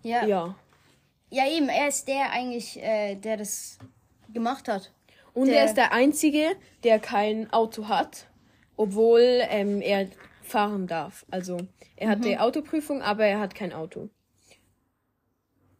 Ja. 0.01 0.25
Ja. 0.25 0.55
Ja, 1.29 1.43
eben, 1.49 1.67
er 1.67 1.89
ist 1.89 2.07
der 2.07 2.31
eigentlich, 2.31 2.81
äh, 2.81 3.15
der 3.15 3.35
das 3.35 3.79
gemacht 4.33 4.69
hat. 4.69 4.93
Und 5.33 5.47
Der- 5.47 5.57
er 5.59 5.65
ist 5.65 5.75
der 5.75 5.91
Einzige, 5.91 6.55
der 6.85 6.99
kein 6.99 7.51
Auto 7.51 7.89
hat, 7.89 8.27
obwohl 8.77 9.41
ähm, 9.49 9.81
er 9.81 10.07
fahren 10.41 10.87
darf. 10.87 11.25
Also 11.31 11.57
er 11.95 12.09
hat 12.09 12.25
die 12.25 12.37
Autoprüfung, 12.37 13.01
aber 13.01 13.25
er 13.25 13.39
hat 13.39 13.55
kein 13.55 13.73
Auto. 13.73 14.09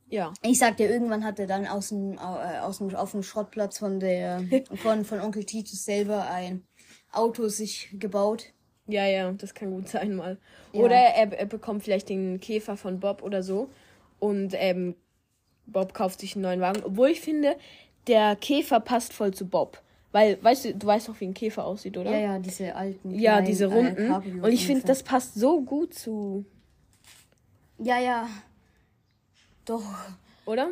Ja. 0.08 0.34
Ich 0.44 0.60
sag 0.60 0.78
dir, 0.78 0.90
irgendwann 0.90 1.24
hat 1.24 1.40
er 1.40 1.48
dann 1.48 1.68
aus 1.68 1.90
dem, 1.90 2.14
äh, 2.14 2.60
aus 2.60 2.78
dem, 2.78 2.94
auf 2.96 3.12
dem 3.12 3.24
Schrottplatz 3.24 3.80
von 3.80 4.00
der, 4.00 4.44
von, 4.76 5.04
von 5.04 5.20
Onkel 5.20 5.46
Titus 5.46 5.84
selber 5.84 6.30
ein 6.30 6.64
Auto 7.12 7.48
sich 7.48 7.90
gebaut. 8.00 8.54
Ja, 8.88 9.06
ja, 9.08 9.32
das 9.32 9.54
kann 9.54 9.72
gut 9.72 9.90
sein 9.90 10.16
mal. 10.16 10.38
Ja. 10.72 10.82
Oder 10.82 10.96
er, 10.96 11.34
er 11.34 11.46
bekommt 11.46 11.84
vielleicht 11.84 12.10
den 12.10 12.40
Käfer 12.40 12.78
von 12.78 13.00
Bob 13.00 13.24
oder 13.24 13.42
so. 13.42 13.70
Und 14.20 14.54
ähm, 14.56 14.96
Bob 15.66 15.94
kauft 15.94 16.20
sich 16.20 16.36
einen 16.36 16.44
neuen 16.44 16.62
Wagen. 16.62 16.84
Obwohl 16.84 17.10
ich 17.10 17.22
finde, 17.22 17.58
der 18.08 18.36
Käfer 18.36 18.80
passt 18.80 19.14
voll 19.14 19.34
zu 19.34 19.48
Bob. 19.48 19.82
Weil, 20.16 20.42
weißt 20.42 20.64
du, 20.64 20.74
du 20.76 20.88
weißt 20.88 21.10
doch, 21.10 21.20
wie 21.20 21.26
ein 21.28 21.34
Käfer 21.34 21.66
aussieht, 21.66 21.98
oder? 21.98 22.10
Ja, 22.10 22.20
ja, 22.20 22.40
diese 22.40 22.74
alten. 22.74 23.14
Ja, 23.20 23.34
kleinen, 23.34 23.48
diese 23.48 23.66
äh, 23.66 23.74
runden. 23.74 24.08
Cabrios 24.08 24.46
Und 24.46 24.52
ich 24.54 24.66
finde, 24.66 24.86
das 24.88 25.04
passt 25.04 25.36
so 25.36 25.60
gut 25.62 25.94
zu, 25.94 26.46
Ja, 27.80 28.00
ja. 28.00 28.30
Doch. 29.66 29.84
oder? 30.46 30.70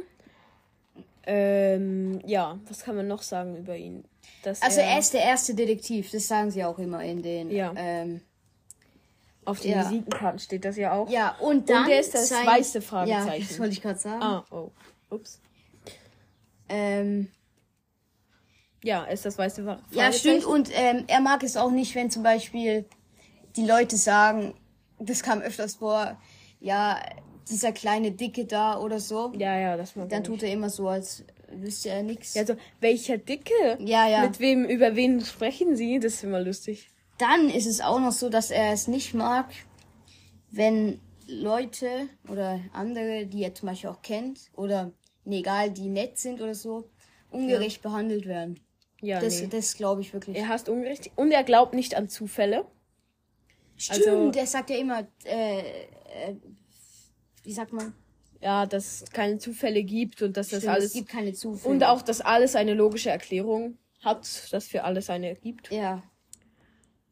Ähm, 1.25 2.21
ja, 2.25 2.57
was 2.69 2.83
kann 2.85 2.95
man 2.95 3.09
noch 3.09 3.21
sagen 3.21 3.57
über 3.57 3.75
ihn? 3.75 4.05
Dass 4.43 4.61
Also 4.61 4.79
er 4.79 4.97
ist 4.97 5.13
der 5.13 5.23
erste 5.23 5.53
Detektiv, 5.53 6.09
das 6.11 6.25
sagen 6.25 6.49
sie 6.49 6.63
auch 6.63 6.79
immer 6.79 7.03
in 7.03 7.21
den. 7.21 7.51
Ja. 7.51 7.73
Ähm, 7.75 8.21
auf 9.43 9.59
den 9.59 9.71
ja. 9.71 9.81
Visitenkarten 9.83 10.39
steht 10.39 10.63
das 10.63 10.77
ja 10.77 10.93
auch. 10.93 11.09
ja, 11.09 11.35
und 11.41 11.69
dann. 11.69 11.85
der 11.89 11.99
ist 11.99 12.13
das 12.13 12.29
sein- 12.29 12.47
weiße 12.47 12.77
Ja, 12.77 12.81
Fragezeichen. 12.81 13.45
das 13.49 13.59
wollte 13.59 13.73
ich 13.73 13.81
gerade 13.81 13.99
sagen. 13.99 14.23
Ah, 14.23 14.45
oh. 14.51 14.71
Ups. 15.09 15.41
Ähm, 16.69 17.27
Ja, 18.83 19.03
ist 19.05 19.25
das 19.25 19.37
weiße 19.37 19.63
Fra- 19.63 19.81
Ja, 19.91 20.11
stimmt. 20.11 20.45
Und 20.45 20.69
ähm, 20.73 21.05
er 21.07 21.21
mag 21.21 21.43
es 21.43 21.57
auch 21.57 21.71
nicht, 21.71 21.95
wenn 21.95 22.11
zum 22.11 22.23
Beispiel 22.23 22.85
die 23.55 23.65
Leute 23.65 23.97
sagen, 23.97 24.53
das 24.99 25.23
kam 25.23 25.41
öfters 25.41 25.75
vor, 25.75 26.19
ja, 26.59 27.01
dieser 27.49 27.71
kleine 27.71 28.11
Dicke 28.11 28.45
da 28.45 28.79
oder 28.79 28.99
so. 28.99 29.33
Ja, 29.37 29.57
ja, 29.57 29.77
das 29.77 29.95
mag 29.95 30.09
Dann 30.09 30.23
tut 30.23 30.43
er 30.43 30.51
immer 30.51 30.69
so, 30.69 30.87
als 30.87 31.23
wüsste 31.49 31.89
er 31.89 32.03
nichts. 32.03 32.33
Ja, 32.33 32.41
also, 32.41 32.55
welcher 32.79 33.17
Dicke? 33.17 33.77
Ja, 33.79 34.07
ja. 34.07 34.25
Mit 34.25 34.39
wem, 34.39 34.65
über 34.65 34.95
wen 34.95 35.21
sprechen 35.23 35.75
sie? 35.75 35.99
Das 35.99 36.15
ist 36.15 36.23
immer 36.23 36.41
lustig. 36.41 36.89
Dann 37.17 37.49
ist 37.49 37.67
es 37.67 37.81
auch 37.81 37.99
noch 37.99 38.11
so, 38.11 38.29
dass 38.29 38.49
er 38.51 38.71
es 38.73 38.87
nicht 38.87 39.13
mag, 39.13 39.45
wenn 40.51 40.99
Leute 41.27 42.09
oder 42.27 42.59
andere, 42.73 43.25
die 43.27 43.43
er 43.43 43.53
zum 43.53 43.69
Beispiel 43.69 43.89
auch 43.89 44.01
kennt, 44.01 44.51
oder 44.55 44.91
nee, 45.25 45.39
egal, 45.39 45.71
die 45.71 45.89
nett 45.89 46.17
sind 46.17 46.41
oder 46.41 46.55
so, 46.55 46.89
ungerecht 47.29 47.81
behandelt 47.81 48.25
werden. 48.25 48.59
Ja, 49.03 49.19
Das, 49.19 49.41
nee. 49.41 49.47
das 49.47 49.75
glaube 49.75 49.99
ich 50.01 50.13
wirklich. 50.13 50.37
Er 50.37 50.47
hasst 50.47 50.69
Ungerecht 50.69 51.11
und 51.17 51.31
er 51.31 51.43
glaubt 51.43 51.73
nicht 51.73 51.95
an 51.95 52.07
Zufälle. 52.07 52.65
Stimmt, 53.75 54.07
also- 54.07 54.31
der 54.31 54.47
sagt 54.47 54.69
ja 54.69 54.77
immer, 54.77 55.05
äh, 55.25 55.59
äh, 55.59 56.35
wie 57.43 57.51
sagt 57.51 57.73
man? 57.73 57.93
Ja, 58.39 58.65
dass 58.65 59.01
es 59.03 59.11
keine 59.11 59.37
Zufälle 59.39 59.83
gibt 59.83 60.21
und 60.21 60.37
dass 60.37 60.49
das 60.49 60.59
Stimmt, 60.59 60.73
alles. 60.73 60.85
es 60.85 60.93
gibt 60.93 61.09
keine 61.09 61.33
Zufälle. 61.33 61.73
Und 61.73 61.83
auch, 61.83 62.01
dass 62.01 62.21
alles 62.21 62.55
eine 62.55 62.73
logische 62.73 63.09
Erklärung 63.09 63.77
hat, 64.01 64.51
dass 64.53 64.67
für 64.67 64.83
alles 64.83 65.09
eine 65.09 65.35
gibt. 65.35 65.69
Ja. 65.71 66.01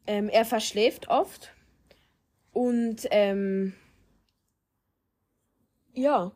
Ähm, 0.06 0.28
er 0.28 0.44
verschläft 0.44 1.08
oft. 1.08 1.52
Und, 2.52 3.06
ähm. 3.10 3.74
Ja. 5.94 6.32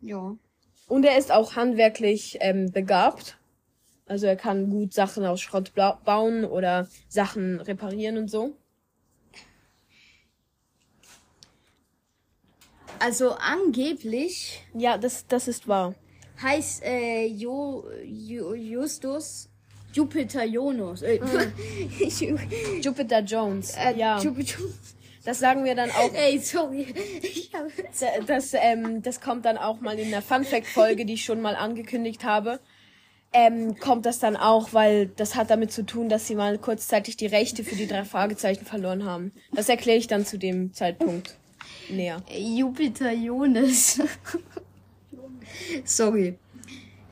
Ja. 0.00 0.36
Und 0.88 1.04
er 1.04 1.18
ist 1.18 1.32
auch 1.32 1.56
handwerklich 1.56 2.38
ähm, 2.40 2.70
begabt. 2.72 3.38
Also 4.12 4.26
er 4.26 4.36
kann 4.36 4.68
gut 4.68 4.92
Sachen 4.92 5.24
aus 5.24 5.40
Schrott 5.40 5.72
bauen 6.04 6.44
oder 6.44 6.86
Sachen 7.08 7.58
reparieren 7.62 8.18
und 8.18 8.28
so. 8.28 8.54
Also 12.98 13.30
angeblich 13.32 14.60
Ja, 14.74 14.98
das, 14.98 15.26
das 15.26 15.48
ist 15.48 15.66
wahr. 15.66 15.94
heißt 16.42 16.82
äh, 16.84 17.24
jo, 17.24 17.86
jo, 18.04 18.52
Justus 18.54 19.48
Jupiter 19.94 20.44
Jonas. 20.44 21.00
Äh, 21.00 21.18
Jupiter 22.82 23.20
Jones. 23.20 23.74
äh, 23.78 23.96
ja. 23.96 24.20
Jupiter. 24.20 24.58
Das 25.24 25.38
sagen 25.38 25.64
wir 25.64 25.74
dann 25.74 25.90
auch. 25.90 26.12
Ey, 26.12 26.38
sorry. 26.38 26.86
Ich 27.22 27.50
hab, 27.54 27.68
D- 27.76 28.26
Das, 28.26 28.52
ähm, 28.54 29.00
das 29.02 29.22
kommt 29.22 29.46
dann 29.46 29.56
auch 29.56 29.80
mal 29.80 29.98
in 29.98 30.10
der 30.10 30.20
Fun 30.20 30.44
Fact 30.44 30.66
Folge, 30.66 31.06
die 31.06 31.14
ich 31.14 31.24
schon 31.24 31.40
mal 31.40 31.56
angekündigt 31.56 32.24
habe. 32.24 32.60
Ähm, 33.34 33.78
kommt 33.78 34.04
das 34.04 34.18
dann 34.18 34.36
auch, 34.36 34.74
weil 34.74 35.06
das 35.06 35.34
hat 35.36 35.50
damit 35.50 35.72
zu 35.72 35.86
tun, 35.86 36.10
dass 36.10 36.26
sie 36.26 36.34
mal 36.34 36.58
kurzzeitig 36.58 37.16
die 37.16 37.26
Rechte 37.26 37.64
für 37.64 37.76
die 37.76 37.86
drei 37.86 38.04
Fragezeichen 38.04 38.66
verloren 38.66 39.04
haben. 39.04 39.32
Das 39.54 39.70
erkläre 39.70 39.98
ich 39.98 40.06
dann 40.06 40.26
zu 40.26 40.38
dem 40.38 40.74
Zeitpunkt 40.74 41.38
näher. 41.88 42.22
Jupiter 42.30 43.12
Jonas. 43.12 44.00
sorry. 45.84 46.38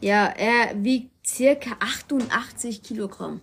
Ja, 0.00 0.26
er 0.26 0.82
wiegt 0.82 1.26
circa 1.26 1.76
88 1.80 2.82
Kilogramm. 2.82 3.40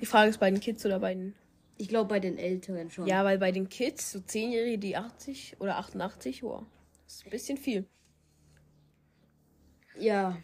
Die 0.00 0.06
Frage 0.06 0.30
ist 0.30 0.38
bei 0.38 0.50
den 0.50 0.60
Kids 0.60 0.84
oder 0.84 1.00
bei 1.00 1.14
den. 1.14 1.34
Ich 1.78 1.88
glaube 1.88 2.08
bei 2.08 2.20
den 2.20 2.38
Älteren 2.38 2.90
schon. 2.90 3.06
Ja, 3.06 3.24
weil 3.24 3.38
bei 3.38 3.52
den 3.52 3.68
Kids, 3.68 4.12
so 4.12 4.18
10-Jährige, 4.18 4.78
die 4.78 4.96
80 4.96 5.56
oder 5.58 5.76
88, 5.76 6.42
wow, 6.42 6.62
das 7.04 7.16
ist 7.16 7.24
ein 7.26 7.30
bisschen 7.30 7.58
viel. 7.58 7.86
Ja. 9.98 10.38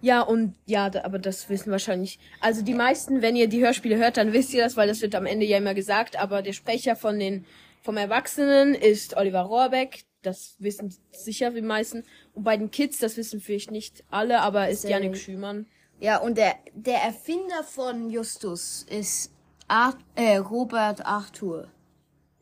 Ja, 0.00 0.20
und 0.22 0.54
ja, 0.66 0.90
aber 1.02 1.18
das 1.18 1.48
wissen 1.48 1.72
wahrscheinlich. 1.72 2.18
Also 2.40 2.62
die 2.62 2.74
meisten, 2.74 3.20
wenn 3.20 3.36
ihr 3.36 3.48
die 3.48 3.60
Hörspiele 3.60 3.96
hört, 3.96 4.16
dann 4.16 4.32
wisst 4.32 4.54
ihr 4.54 4.62
das, 4.62 4.76
weil 4.76 4.88
das 4.88 5.02
wird 5.02 5.14
am 5.14 5.26
Ende 5.26 5.44
ja 5.44 5.58
immer 5.58 5.74
gesagt. 5.74 6.16
Aber 6.20 6.42
der 6.42 6.52
Sprecher 6.52 6.94
von 6.94 7.18
den 7.18 7.44
vom 7.82 7.96
Erwachsenen 7.96 8.74
ist 8.74 9.16
Oliver 9.16 9.42
Rohrbeck. 9.42 10.04
Das 10.22 10.56
wissen 10.58 10.94
sicher 11.12 11.50
die 11.50 11.62
meisten. 11.62 12.04
Und 12.34 12.44
bei 12.44 12.56
den 12.56 12.70
Kids, 12.70 12.98
das 12.98 13.16
wissen 13.16 13.40
vielleicht 13.40 13.70
nicht 13.70 14.04
alle, 14.10 14.40
aber 14.40 14.68
ist 14.68 14.84
Janik 14.84 15.16
Schümann. 15.16 15.66
Ja, 16.00 16.18
und 16.18 16.38
der, 16.38 16.54
der 16.74 16.98
Erfinder 17.02 17.64
von 17.64 18.10
Justus 18.10 18.84
ist 18.88 19.32
Ar 19.66 19.94
äh, 20.14 20.36
Robert 20.36 21.04
Arthur. 21.04 21.68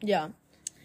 Ja. 0.02 0.30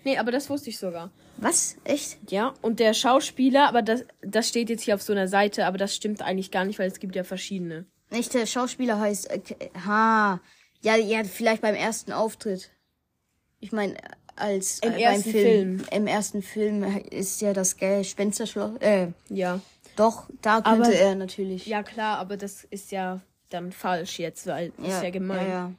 Nee, 0.04 0.18
aber 0.18 0.32
das 0.32 0.50
wusste 0.50 0.70
ich 0.70 0.78
sogar. 0.80 1.12
Was? 1.38 1.76
Echt? 1.84 2.18
Ja, 2.32 2.54
und 2.62 2.80
der 2.80 2.94
Schauspieler, 2.94 3.68
aber 3.68 3.82
das, 3.82 4.04
das 4.22 4.48
steht 4.50 4.70
jetzt 4.70 4.84
hier 4.84 4.96
auf 4.96 5.02
so 5.02 5.14
einer 5.14 5.28
Seite, 5.28 5.66
aber 5.66 5.78
das 5.78 5.96
stimmt 5.96 6.22
eigentlich 6.22 6.52
gar 6.52 6.66
nicht, 6.66 6.80
weil 6.80 6.88
es 6.88 7.00
gibt 7.00 7.16
ja 7.16 7.24
verschiedene. 7.24 7.86
Nicht 8.10 8.34
der 8.34 8.46
Schauspieler 8.46 9.00
heißt. 9.00 9.30
Äh, 9.32 9.40
K- 9.40 9.56
ha. 9.86 10.42
Ja, 10.82 10.96
ja, 10.96 11.24
vielleicht 11.24 11.62
beim 11.62 11.76
ersten 11.76 12.12
Auftritt. 12.12 12.72
Ich 13.60 13.72
meine, 13.72 13.96
als 14.36 14.80
Im 14.80 14.90
äh, 14.90 14.94
beim 14.94 15.02
ersten 15.02 15.32
Film, 15.32 15.80
Film. 15.80 15.86
Im 15.92 16.08
ersten 16.08 16.42
Film 16.42 16.84
ist 17.12 17.42
ja 17.42 17.54
das 17.54 17.78
Gespensterschloss. 17.78 18.80
Äh, 18.82 19.10
Ja. 19.30 19.60
doch, 19.96 20.28
da 20.42 20.62
könnte 20.62 20.88
Aber- 20.90 20.94
er 20.94 21.16
natürlich. 21.16 21.68
Ja, 21.68 21.84
klar, 21.84 22.18
aber 22.18 22.38
das 22.38 22.64
ist 22.66 22.92
ja 22.92 23.22
dann 23.50 23.72
falsch 23.72 24.18
jetzt, 24.20 24.48
weil 24.48 24.72
das 24.78 24.96
ist 24.96 25.04
ja 25.04 25.10
gemein. 25.12 25.48
Ja, 25.48 25.72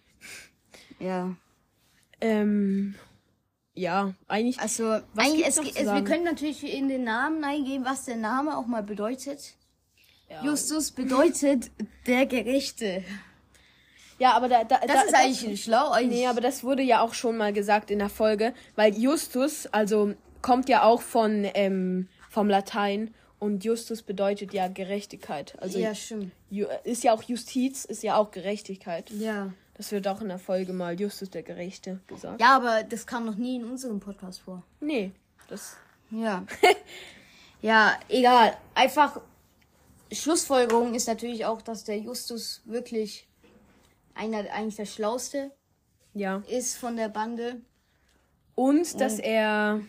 ja. 1.01 1.07
ja. 1.07 1.37
Ähm, 2.21 2.95
ja, 3.75 4.15
eigentlich. 4.29 4.61
Also, 4.61 4.85
Was 4.85 5.27
eigentlich, 5.27 5.47
es, 5.47 5.59
es, 5.59 5.75
zu 5.75 5.85
wir 5.85 6.05
können 6.05 6.25
natürlich 6.25 6.63
in 6.63 6.89
den 6.89 7.05
Namen 7.05 7.43
eingeben, 7.43 7.85
was 7.85 8.05
der 8.05 8.17
Name 8.17 8.57
auch 8.57 8.67
mal 8.67 8.83
bedeutet. 8.83 9.55
Ja, 10.29 10.45
Justus 10.45 10.91
bedeutet 10.91 11.71
der 12.07 12.27
Gerechte. 12.27 13.03
ja 14.19 14.33
aber 14.33 14.49
da, 14.49 14.65
da, 14.65 14.79
Das 14.79 14.89
da, 14.89 15.03
ist 15.03 15.15
eigentlich 15.15 15.65
schlau. 15.65 15.91
Eigentlich. 15.91 16.21
Nee, 16.21 16.27
aber 16.27 16.41
das 16.41 16.65
wurde 16.65 16.83
ja 16.83 17.01
auch 17.01 17.15
schon 17.15 17.37
mal 17.37 17.53
gesagt 17.53 17.91
in 17.91 17.99
der 17.99 18.09
Folge, 18.09 18.55
weil 18.77 18.97
Justus, 18.97 19.67
also 19.67 20.15
kommt 20.43 20.69
ja 20.69 20.83
auch 20.83 21.01
von 21.01 21.47
ähm, 21.55 22.09
vom 22.29 22.49
Latein 22.49 23.15
und 23.39 23.65
Justus 23.65 24.03
bedeutet 24.03 24.53
ja 24.55 24.69
Gerechtigkeit. 24.69 25.55
Also 25.59 25.79
ja, 25.79 25.95
stimmt. 25.95 26.33
Ju 26.51 26.67
ist 26.85 27.05
ja 27.05 27.13
auch 27.13 27.23
Justiz, 27.23 27.85
ist 27.85 28.03
ja 28.03 28.17
auch 28.17 28.31
Gerechtigkeit. 28.31 29.11
Ja. 29.11 29.53
Das 29.83 29.91
wird 29.91 30.07
auch 30.07 30.21
in 30.21 30.29
der 30.29 30.39
Folge 30.39 30.73
mal 30.73 31.01
Justus 31.01 31.31
der 31.31 31.43
Gerechte 31.43 31.99
gesagt. 32.07 32.41
Ja, 32.41 32.55
aber 32.55 32.85
das 32.85 33.05
kam 33.05 33.27
noch 33.27 33.35
nie 33.35 33.57
in 33.57 33.65
unserem 33.65 33.99
Podcast 33.99 34.41
vor. 34.41 34.63
Nee, 34.79 35.11
das. 35.49 35.77
Ja. 36.13 36.47
ja, 37.63 37.99
egal. 38.09 38.57
Einfach 38.77 39.21
Schlussfolgerung 40.13 40.95
ist 40.95 41.09
natürlich 41.09 41.47
auch, 41.47 41.63
dass 41.63 41.83
der 41.83 41.99
Justus 41.99 42.63
wirklich 42.65 43.27
einer 44.15 44.49
eigentlich 44.53 44.77
der 44.77 44.87
Schlauste 44.87 45.51
Ja. 46.15 46.45
ist 46.49 46.77
von 46.77 46.97
der 46.97 47.09
Bande. 47.09 47.61
Und 48.55 49.01
dass 49.01 49.19
er. 49.19 49.81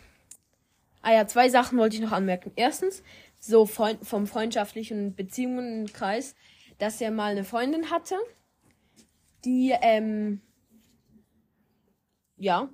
Ah 1.02 1.12
ja, 1.12 1.28
zwei 1.28 1.48
Sachen 1.50 1.78
wollte 1.78 1.94
ich 1.94 2.02
noch 2.02 2.10
anmerken. 2.10 2.50
Erstens, 2.56 3.04
so 3.38 3.64
vom 3.64 4.26
freundschaftlichen 4.26 5.14
Beziehungenkreis, 5.14 6.34
dass 6.78 7.00
er 7.00 7.12
mal 7.12 7.30
eine 7.30 7.44
Freundin 7.44 7.92
hatte, 7.92 8.16
die, 9.44 9.74
ähm, 9.80 10.40
ja, 12.36 12.68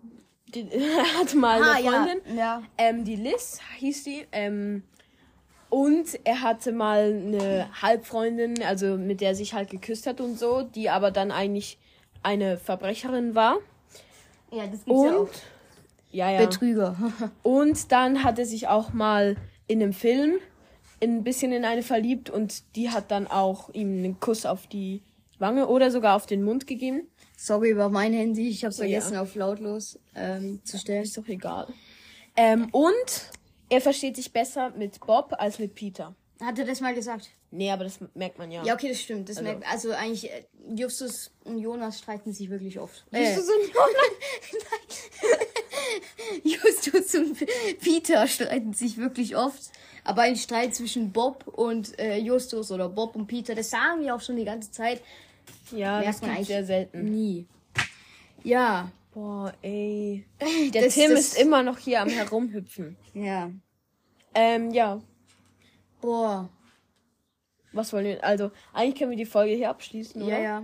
die 0.54 0.64
hatte 1.18 1.36
mal 1.36 1.62
Ah, 1.62 1.74
eine 1.74 1.84
ja. 1.84 1.90
Freundin, 2.04 2.36
Ja. 2.36 2.62
ähm, 2.78 3.04
die 3.04 3.16
Liz 3.16 3.60
hieß 3.78 4.04
die, 4.04 4.26
ähm, 4.32 4.82
und 5.68 6.18
er 6.24 6.40
hatte 6.42 6.72
mal 6.72 7.12
eine 7.12 7.68
Halbfreundin, 7.80 8.62
also 8.64 8.96
mit 8.96 9.20
der 9.20 9.28
er 9.30 9.34
sich 9.36 9.54
halt 9.54 9.70
geküsst 9.70 10.06
hat 10.08 10.20
und 10.20 10.36
so, 10.38 10.62
die 10.62 10.90
aber 10.90 11.12
dann 11.12 11.30
eigentlich 11.30 11.78
eine 12.24 12.56
Verbrecherin 12.56 13.36
war. 13.36 13.58
Ja, 14.50 14.66
das 14.66 14.84
gibt's 14.84 14.88
Und 14.90 15.06
ja 15.06 15.16
auch. 15.16 15.28
ja, 16.10 16.30
ja. 16.32 16.40
Betrüger. 16.40 16.96
Und 17.44 17.92
dann 17.92 18.24
hat 18.24 18.40
er 18.40 18.46
sich 18.46 18.66
auch 18.66 18.92
mal 18.92 19.36
in 19.68 19.80
einem 19.80 19.92
Film 19.92 20.32
ein 21.00 21.22
bisschen 21.22 21.52
in 21.52 21.64
eine 21.64 21.82
verliebt 21.84 22.28
und 22.28 22.76
die 22.76 22.90
hat 22.90 23.10
dann 23.12 23.26
auch 23.28 23.70
ihm 23.72 23.98
einen 23.98 24.18
Kuss 24.20 24.44
auf 24.44 24.66
die 24.66 25.02
Wange 25.40 25.66
oder 25.68 25.90
sogar 25.90 26.16
auf 26.16 26.26
den 26.26 26.42
Mund 26.42 26.66
gegeben. 26.66 27.08
Sorry 27.36 27.70
über 27.70 27.88
mein 27.88 28.12
Handy, 28.12 28.48
ich 28.48 28.64
hab's 28.64 28.76
Ja. 28.78 28.82
vergessen 28.84 29.16
auf 29.16 29.34
lautlos 29.34 29.98
ähm, 30.14 30.60
zu 30.64 30.78
stellen. 30.78 31.02
Ist 31.04 31.16
doch 31.16 31.26
egal. 31.28 31.66
Ähm, 32.36 32.68
und 32.72 33.30
er 33.68 33.80
versteht 33.80 34.16
sich 34.16 34.32
besser 34.32 34.70
mit 34.76 35.00
Bob 35.00 35.34
als 35.38 35.58
mit 35.58 35.74
Peter. 35.74 36.14
Hat 36.40 36.58
er 36.58 36.64
das 36.64 36.80
mal 36.80 36.94
gesagt? 36.94 37.28
Nee, 37.50 37.70
aber 37.70 37.84
das 37.84 37.98
merkt 38.14 38.38
man 38.38 38.50
ja. 38.50 38.62
Ja, 38.64 38.74
okay, 38.74 38.88
das 38.88 39.00
stimmt. 39.00 39.28
Das 39.28 39.38
Also- 39.38 39.48
merkt, 39.50 39.66
also 39.70 39.90
eigentlich, 39.92 40.30
äh, 40.30 40.44
Justus 40.74 41.32
und 41.44 41.58
Jonas 41.58 41.98
streiten 41.98 42.32
sich 42.32 42.48
wirklich 42.50 42.78
oft. 42.78 43.04
Justus 43.12 43.48
Äh, 43.48 43.52
und 43.52 43.74
Jonas. 43.74 45.40
Justus 46.44 47.14
und 47.14 47.36
Peter 47.80 48.26
streiten 48.26 48.72
sich 48.72 48.96
wirklich 48.98 49.36
oft. 49.36 49.70
Aber 50.04 50.22
ein 50.22 50.36
Streit 50.36 50.74
zwischen 50.74 51.12
Bob 51.12 51.46
und 51.46 51.98
äh, 51.98 52.16
Justus 52.18 52.70
oder 52.70 52.88
Bob 52.88 53.16
und 53.16 53.26
Peter, 53.26 53.54
das 53.54 53.70
sagen 53.70 54.00
wir 54.02 54.14
auch 54.14 54.20
schon 54.20 54.36
die 54.36 54.44
ganze 54.44 54.70
Zeit. 54.70 55.02
Ja, 55.72 56.02
das 56.02 56.20
Merkt 56.20 56.22
man 56.22 56.30
gibt's 56.30 56.36
eigentlich 56.36 56.46
sehr 56.48 56.64
selten. 56.64 57.04
Nie. 57.04 57.46
Ja. 58.42 58.90
Boah, 59.12 59.52
ey. 59.62 60.24
Der 60.74 60.84
Das- 60.84 60.94
Tim 60.94 61.10
das- 61.10 61.20
ist 61.20 61.38
immer 61.38 61.62
noch 61.62 61.78
hier 61.78 62.00
am 62.02 62.08
herumhüpfen. 62.08 62.96
Ja. 63.14 63.50
Ähm, 64.34 64.70
ja. 64.70 65.00
Boah. 66.00 66.48
Was 67.72 67.92
wollen 67.92 68.04
wir? 68.06 68.24
Also, 68.24 68.50
eigentlich 68.72 68.96
können 68.98 69.10
wir 69.10 69.16
die 69.18 69.26
Folge 69.26 69.54
hier 69.54 69.70
abschließen, 69.70 70.22
oder? 70.22 70.32
Ja, 70.38 70.42
ja. 70.42 70.62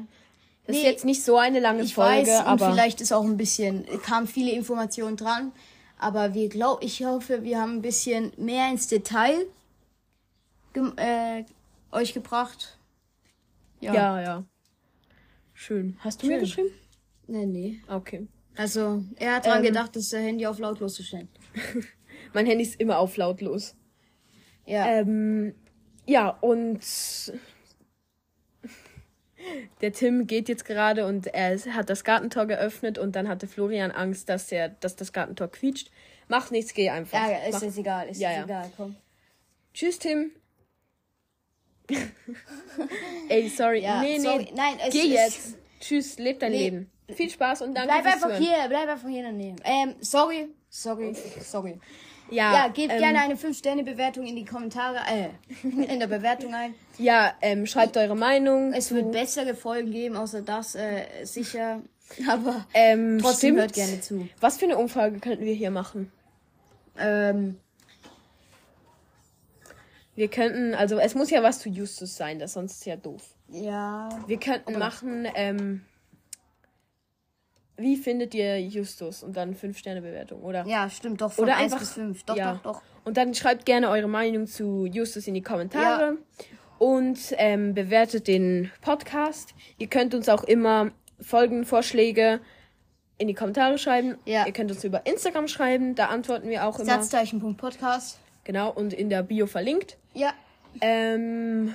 Das 0.67 0.75
ist 0.77 0.83
Nee, 0.83 0.89
jetzt 0.89 1.05
nicht 1.05 1.23
so 1.23 1.37
eine 1.39 1.61
lange 1.61 1.83
Ich 1.83 1.95
Folge, 1.95 2.27
weiß, 2.29 2.41
und 2.41 2.47
aber. 2.47 2.71
vielleicht 2.71 3.01
ist 3.01 3.13
auch 3.13 3.23
ein 3.25 3.37
bisschen, 3.37 3.85
kamen 4.03 4.27
viele 4.27 4.51
Informationen 4.51 5.17
dran. 5.17 5.53
Aber 5.99 6.35
wir 6.35 6.49
glaub, 6.49 6.83
ich 6.83 7.05
hoffe, 7.05 7.45
wir 7.45 7.61
haben 7.61 7.75
ein 7.77 7.83
bisschen 7.83 8.33
mehr 8.37 8.69
ins 8.71 8.89
Detail 8.89 9.47
gem- 10.73 10.97
äh, 10.99 11.45
euch 11.93 12.13
gebracht. 12.15 12.77
Ja, 13.81 14.21
ja. 14.21 14.45
Schön. 15.59 15.97
Hast 16.01 16.23
du 16.23 16.27
mir 16.27 16.35
Schön. 16.35 16.41
geschrieben? 16.41 16.69
Nee, 17.29 17.47
nee. 17.47 17.81
Okay. 17.89 18.29
Also, 18.57 19.03
er 19.17 19.37
hat 19.37 19.47
dran 19.47 19.59
Ähm. 19.59 19.65
gedacht, 19.65 19.97
das 19.97 20.13
Handy 20.13 20.47
auf 20.47 20.59
lautlos 20.59 20.95
zu 20.95 21.03
stellen. 21.03 21.29
Mein 22.35 22.45
Handy 22.47 22.63
ist 22.63 22.79
immer 22.79 22.99
auf 22.99 23.17
lautlos. 23.17 23.75
Ja. 24.67 24.87
Ähm, 24.87 25.55
ja, 26.07 26.29
und 26.29 26.81
der 29.81 29.93
Tim 29.93 30.27
geht 30.27 30.49
jetzt 30.49 30.65
gerade 30.67 31.07
und 31.07 31.27
er 31.29 31.59
hat 31.75 31.89
das 31.89 32.05
Gartentor 32.05 32.47
geöffnet 32.47 32.99
und 32.99 33.17
dann 33.17 33.27
hatte 33.29 33.47
Florian 33.47 33.91
Angst, 33.91 34.29
dass 34.29 34.53
er, 34.53 34.69
dass 34.69 34.95
das 34.97 35.13
Gartentor 35.13 35.49
quietscht. 35.49 35.91
Macht 36.29 36.51
nichts, 36.53 36.75
geh 36.75 36.91
einfach. 36.91 37.19
ja, 37.19 37.39
ist 37.47 37.55
Mach. 37.55 37.63
jetzt 37.63 37.79
egal, 37.79 38.09
ist 38.09 38.21
Ja, 38.21 38.31
jetzt 38.31 38.39
ja. 38.41 38.45
egal, 38.45 38.73
komm. 38.77 38.97
Tschüss, 39.73 39.99
Tim. 39.99 40.33
Ey, 43.29 43.49
sorry. 43.49 43.83
Ja, 43.83 44.01
nee, 44.01 44.19
nee. 44.19 44.25
sorry. 44.25 44.49
Nein, 44.55 44.75
es 44.87 44.93
Geh 44.93 45.01
ist- 45.01 45.09
jetzt. 45.13 45.59
Tschüss, 45.81 46.19
leb 46.19 46.41
dein 46.41 46.53
Nee. 46.53 46.59
Leben. 46.65 46.91
Viel 47.15 47.31
Spaß 47.31 47.63
und 47.63 47.75
danke 47.75 47.89
Bleib 47.93 48.03
fürs 48.03 48.15
einfach 48.25 48.39
hier, 48.39 48.69
bleib 48.69 48.89
einfach 48.89 49.09
hier 49.09 49.31
Nähe. 49.31 49.55
Ähm, 49.63 49.95
sorry, 50.01 50.49
sorry, 50.69 51.15
sorry. 51.41 51.79
Ja, 52.31 52.53
Ja, 52.53 52.69
gebt 52.69 52.93
ähm, 52.93 52.99
gerne 52.99 53.21
eine 53.21 53.35
5-Sterne-Bewertung 53.37 54.27
in 54.27 54.35
die 54.35 54.45
Kommentare, 54.45 54.99
äh, 55.09 55.29
in 55.63 56.01
der 56.01 56.09
Bewertung 56.09 56.53
ein. 56.55 56.75
Ja, 56.99 57.35
ähm, 57.41 57.67
schreibt 57.67 57.97
eure 57.97 58.17
Meinung. 58.17 58.73
Es 58.73 58.91
wird 58.91 59.13
bessere 59.13 59.55
Folgen 59.55 59.93
geben, 59.93 60.17
außer 60.17 60.43
das, 60.43 60.75
äh, 60.75 61.05
sicher. 61.23 61.83
Aber 62.29 62.67
ähm, 62.75 63.19
trotzdem 63.21 63.55
stimmt. 63.55 63.61
hört 63.61 63.73
gerne 63.75 64.01
zu. 64.01 64.29
Was 64.41 64.59
für 64.59 64.65
eine 64.65 64.77
Umfrage 64.79 65.21
könnten 65.21 65.45
wir 65.45 65.55
hier 65.55 65.71
machen? 65.71 66.11
Ähm, 66.99 67.59
Wir 70.17 70.29
könnten, 70.29 70.75
also 70.75 70.99
es 70.99 71.15
muss 71.15 71.31
ja 71.31 71.43
was 71.43 71.61
zu 71.61 71.69
Justus 71.69 72.17
sein, 72.17 72.39
das 72.39 72.55
sonst 72.55 72.79
ist 72.79 72.87
ja 72.87 72.97
doof. 72.97 73.23
Ja. 73.49 74.09
Wir 74.27 74.39
könnten 74.41 74.79
machen, 74.79 75.29
ähm, 75.35 75.83
wie 77.77 77.97
findet 77.97 78.35
ihr 78.35 78.61
Justus? 78.61 79.23
Und 79.23 79.37
dann 79.37 79.55
5-Sterne-Bewertung, 79.55 80.43
oder? 80.43 80.65
Ja, 80.67 80.89
stimmt, 80.89 81.21
doch. 81.21 81.33
Von 81.33 81.45
Oder 81.45 81.57
1 81.57 81.65
einfach- 81.73 81.79
bis 81.81 81.93
5. 81.93 82.25
Doch, 82.25 82.37
ja. 82.37 82.55
doch, 82.55 82.63
doch. 82.63 82.83
Und 83.05 83.19
dann 83.19 83.35
schreibt 83.35 83.67
gerne 83.67 83.91
eure 83.91 84.09
Meinung 84.09 84.47
zu 84.47 84.87
Justus 84.87 85.27
in 85.29 85.35
die 85.35 85.43
Kommentare 85.43 86.17
und 86.79 87.19
ähm, 87.37 87.75
bewertet 87.75 88.27
den 88.27 88.73
Podcast. 88.81 89.55
Ihr 89.79 89.87
könnt 89.89 90.15
uns 90.15 90.29
auch 90.29 90.43
immer 90.45 90.91
Folgenvorschläge 91.21 92.41
in 93.19 93.29
die 93.29 93.35
Kommentare 93.35 93.79
schreiben. 93.79 94.17
Ja. 94.25 94.47
Ihr 94.47 94.53
könnt 94.53 94.71
uns 94.71 94.83
über 94.83 95.07
Instagram 95.07 95.47
schreiben, 95.47 95.95
da 95.95 96.07
antworten 96.07 96.49
wir 96.49 96.67
auch 96.67 96.79
immer. 96.79 96.87
Satzzeichen.podcast. 96.87 98.19
Genau, 98.45 98.71
und 98.71 98.93
in 98.93 99.11
der 99.11 99.23
Bio 99.23 99.47
verlinkt. 99.47 99.99
Ja. 100.17 100.35
Ähm, 100.81 101.75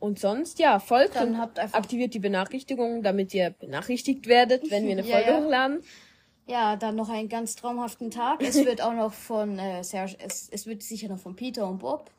und 0.00 0.18
sonst, 0.20 0.58
ja, 0.58 0.78
folgt 0.78 1.16
Dann 1.16 1.30
und 1.30 1.38
habt 1.38 1.58
einfach- 1.58 1.78
aktiviert 1.78 2.14
die 2.14 2.18
Benachrichtigungen, 2.20 3.02
damit 3.02 3.34
ihr 3.34 3.50
benachrichtigt 3.50 4.26
werdet, 4.28 4.70
wenn 4.70 4.84
wir 4.86 4.92
eine 4.92 5.02
Ja, 5.06 5.16
Folge 5.16 5.30
ja. 5.30 5.40
hochladen. 5.40 5.82
Ja, 6.46 6.76
dann 6.76 6.96
noch 6.96 7.10
einen 7.10 7.28
ganz 7.28 7.56
traumhaften 7.56 8.10
Tag. 8.10 8.42
Es 8.42 8.64
wird 8.64 8.80
auch 8.80 8.94
noch 8.94 9.12
von 9.12 9.58
äh, 9.58 9.82
Serge, 9.84 10.16
es, 10.24 10.48
es 10.50 10.66
wird 10.66 10.82
sicher 10.82 11.08
noch 11.08 11.18
von 11.18 11.36
Peter 11.36 11.66
und 11.68 11.78
Bob 11.78 12.10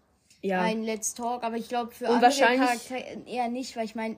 Ja. 0.41 0.61
ein 0.61 0.83
Let's 0.83 1.15
Talk, 1.15 1.43
aber 1.43 1.55
ich 1.57 1.67
glaube 1.69 1.91
für 1.91 2.05
Und 2.05 2.11
andere 2.15 2.25
wahrscheinlich- 2.31 2.59
Charaktere 2.87 3.23
eher 3.25 3.47
nicht, 3.47 3.75
weil 3.75 3.85
ich 3.85 3.95
meine, 3.95 4.17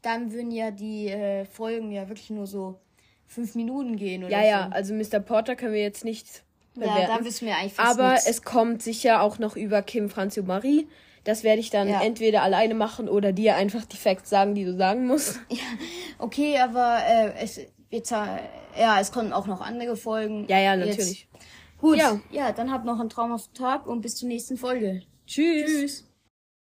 dann 0.00 0.32
würden 0.32 0.50
ja 0.52 0.70
die 0.70 1.08
äh, 1.08 1.44
Folgen 1.44 1.92
ja 1.92 2.08
wirklich 2.08 2.30
nur 2.30 2.46
so 2.46 2.78
fünf 3.26 3.54
Minuten 3.54 3.96
gehen 3.96 4.24
oder 4.24 4.32
ja, 4.40 4.44
ja, 4.44 4.68
so. 4.68 4.74
also 4.74 4.94
Mr. 4.94 5.20
Porter 5.20 5.54
können 5.54 5.74
wir 5.74 5.82
jetzt 5.82 6.04
nicht 6.04 6.42
bewerten. 6.74 7.00
Ja, 7.02 7.06
dann 7.08 7.24
wissen 7.24 7.46
wir 7.46 7.56
eigentlich 7.56 7.74
fast 7.74 7.98
Aber 7.98 8.12
nix. 8.12 8.26
es 8.26 8.42
kommt 8.42 8.82
sicher 8.82 9.22
auch 9.22 9.38
noch 9.38 9.56
über 9.56 9.82
Kim, 9.82 10.08
Franzi 10.08 10.40
und 10.40 10.46
Marie. 10.46 10.88
Das 11.24 11.44
werde 11.44 11.60
ich 11.60 11.70
dann 11.70 11.88
Ja. 11.88 12.02
entweder 12.02 12.42
alleine 12.42 12.74
machen 12.74 13.08
oder 13.08 13.32
dir 13.32 13.54
einfach 13.56 13.84
die 13.84 13.96
Facts 13.96 14.28
sagen, 14.30 14.54
die 14.54 14.64
du 14.64 14.76
sagen 14.76 15.06
musst. 15.06 15.38
Okay, 16.18 16.58
aber 16.58 16.98
äh, 17.06 17.32
es 17.42 17.60
jetzt 17.90 18.12
äh, 18.12 18.16
ja, 18.78 19.00
es 19.00 19.10
kommen 19.12 19.32
auch 19.32 19.46
noch 19.46 19.60
andere 19.60 19.96
Folgen. 19.96 20.46
Ja, 20.48 20.58
ja, 20.58 20.74
Jetzt- 20.76 20.88
natürlich. 20.98 21.28
Gut. 21.78 21.96
Ja. 21.98 22.20
ja, 22.30 22.52
dann 22.52 22.70
habt 22.72 22.84
noch 22.84 23.00
einen 23.00 23.08
traumhaften 23.10 23.54
Tag 23.54 23.86
und 23.88 24.02
bis 24.02 24.14
zur 24.16 24.28
nächsten 24.28 24.56
Folge. 24.56 25.02
Tschüss. 25.26 25.64
Tschüss. 25.66 26.11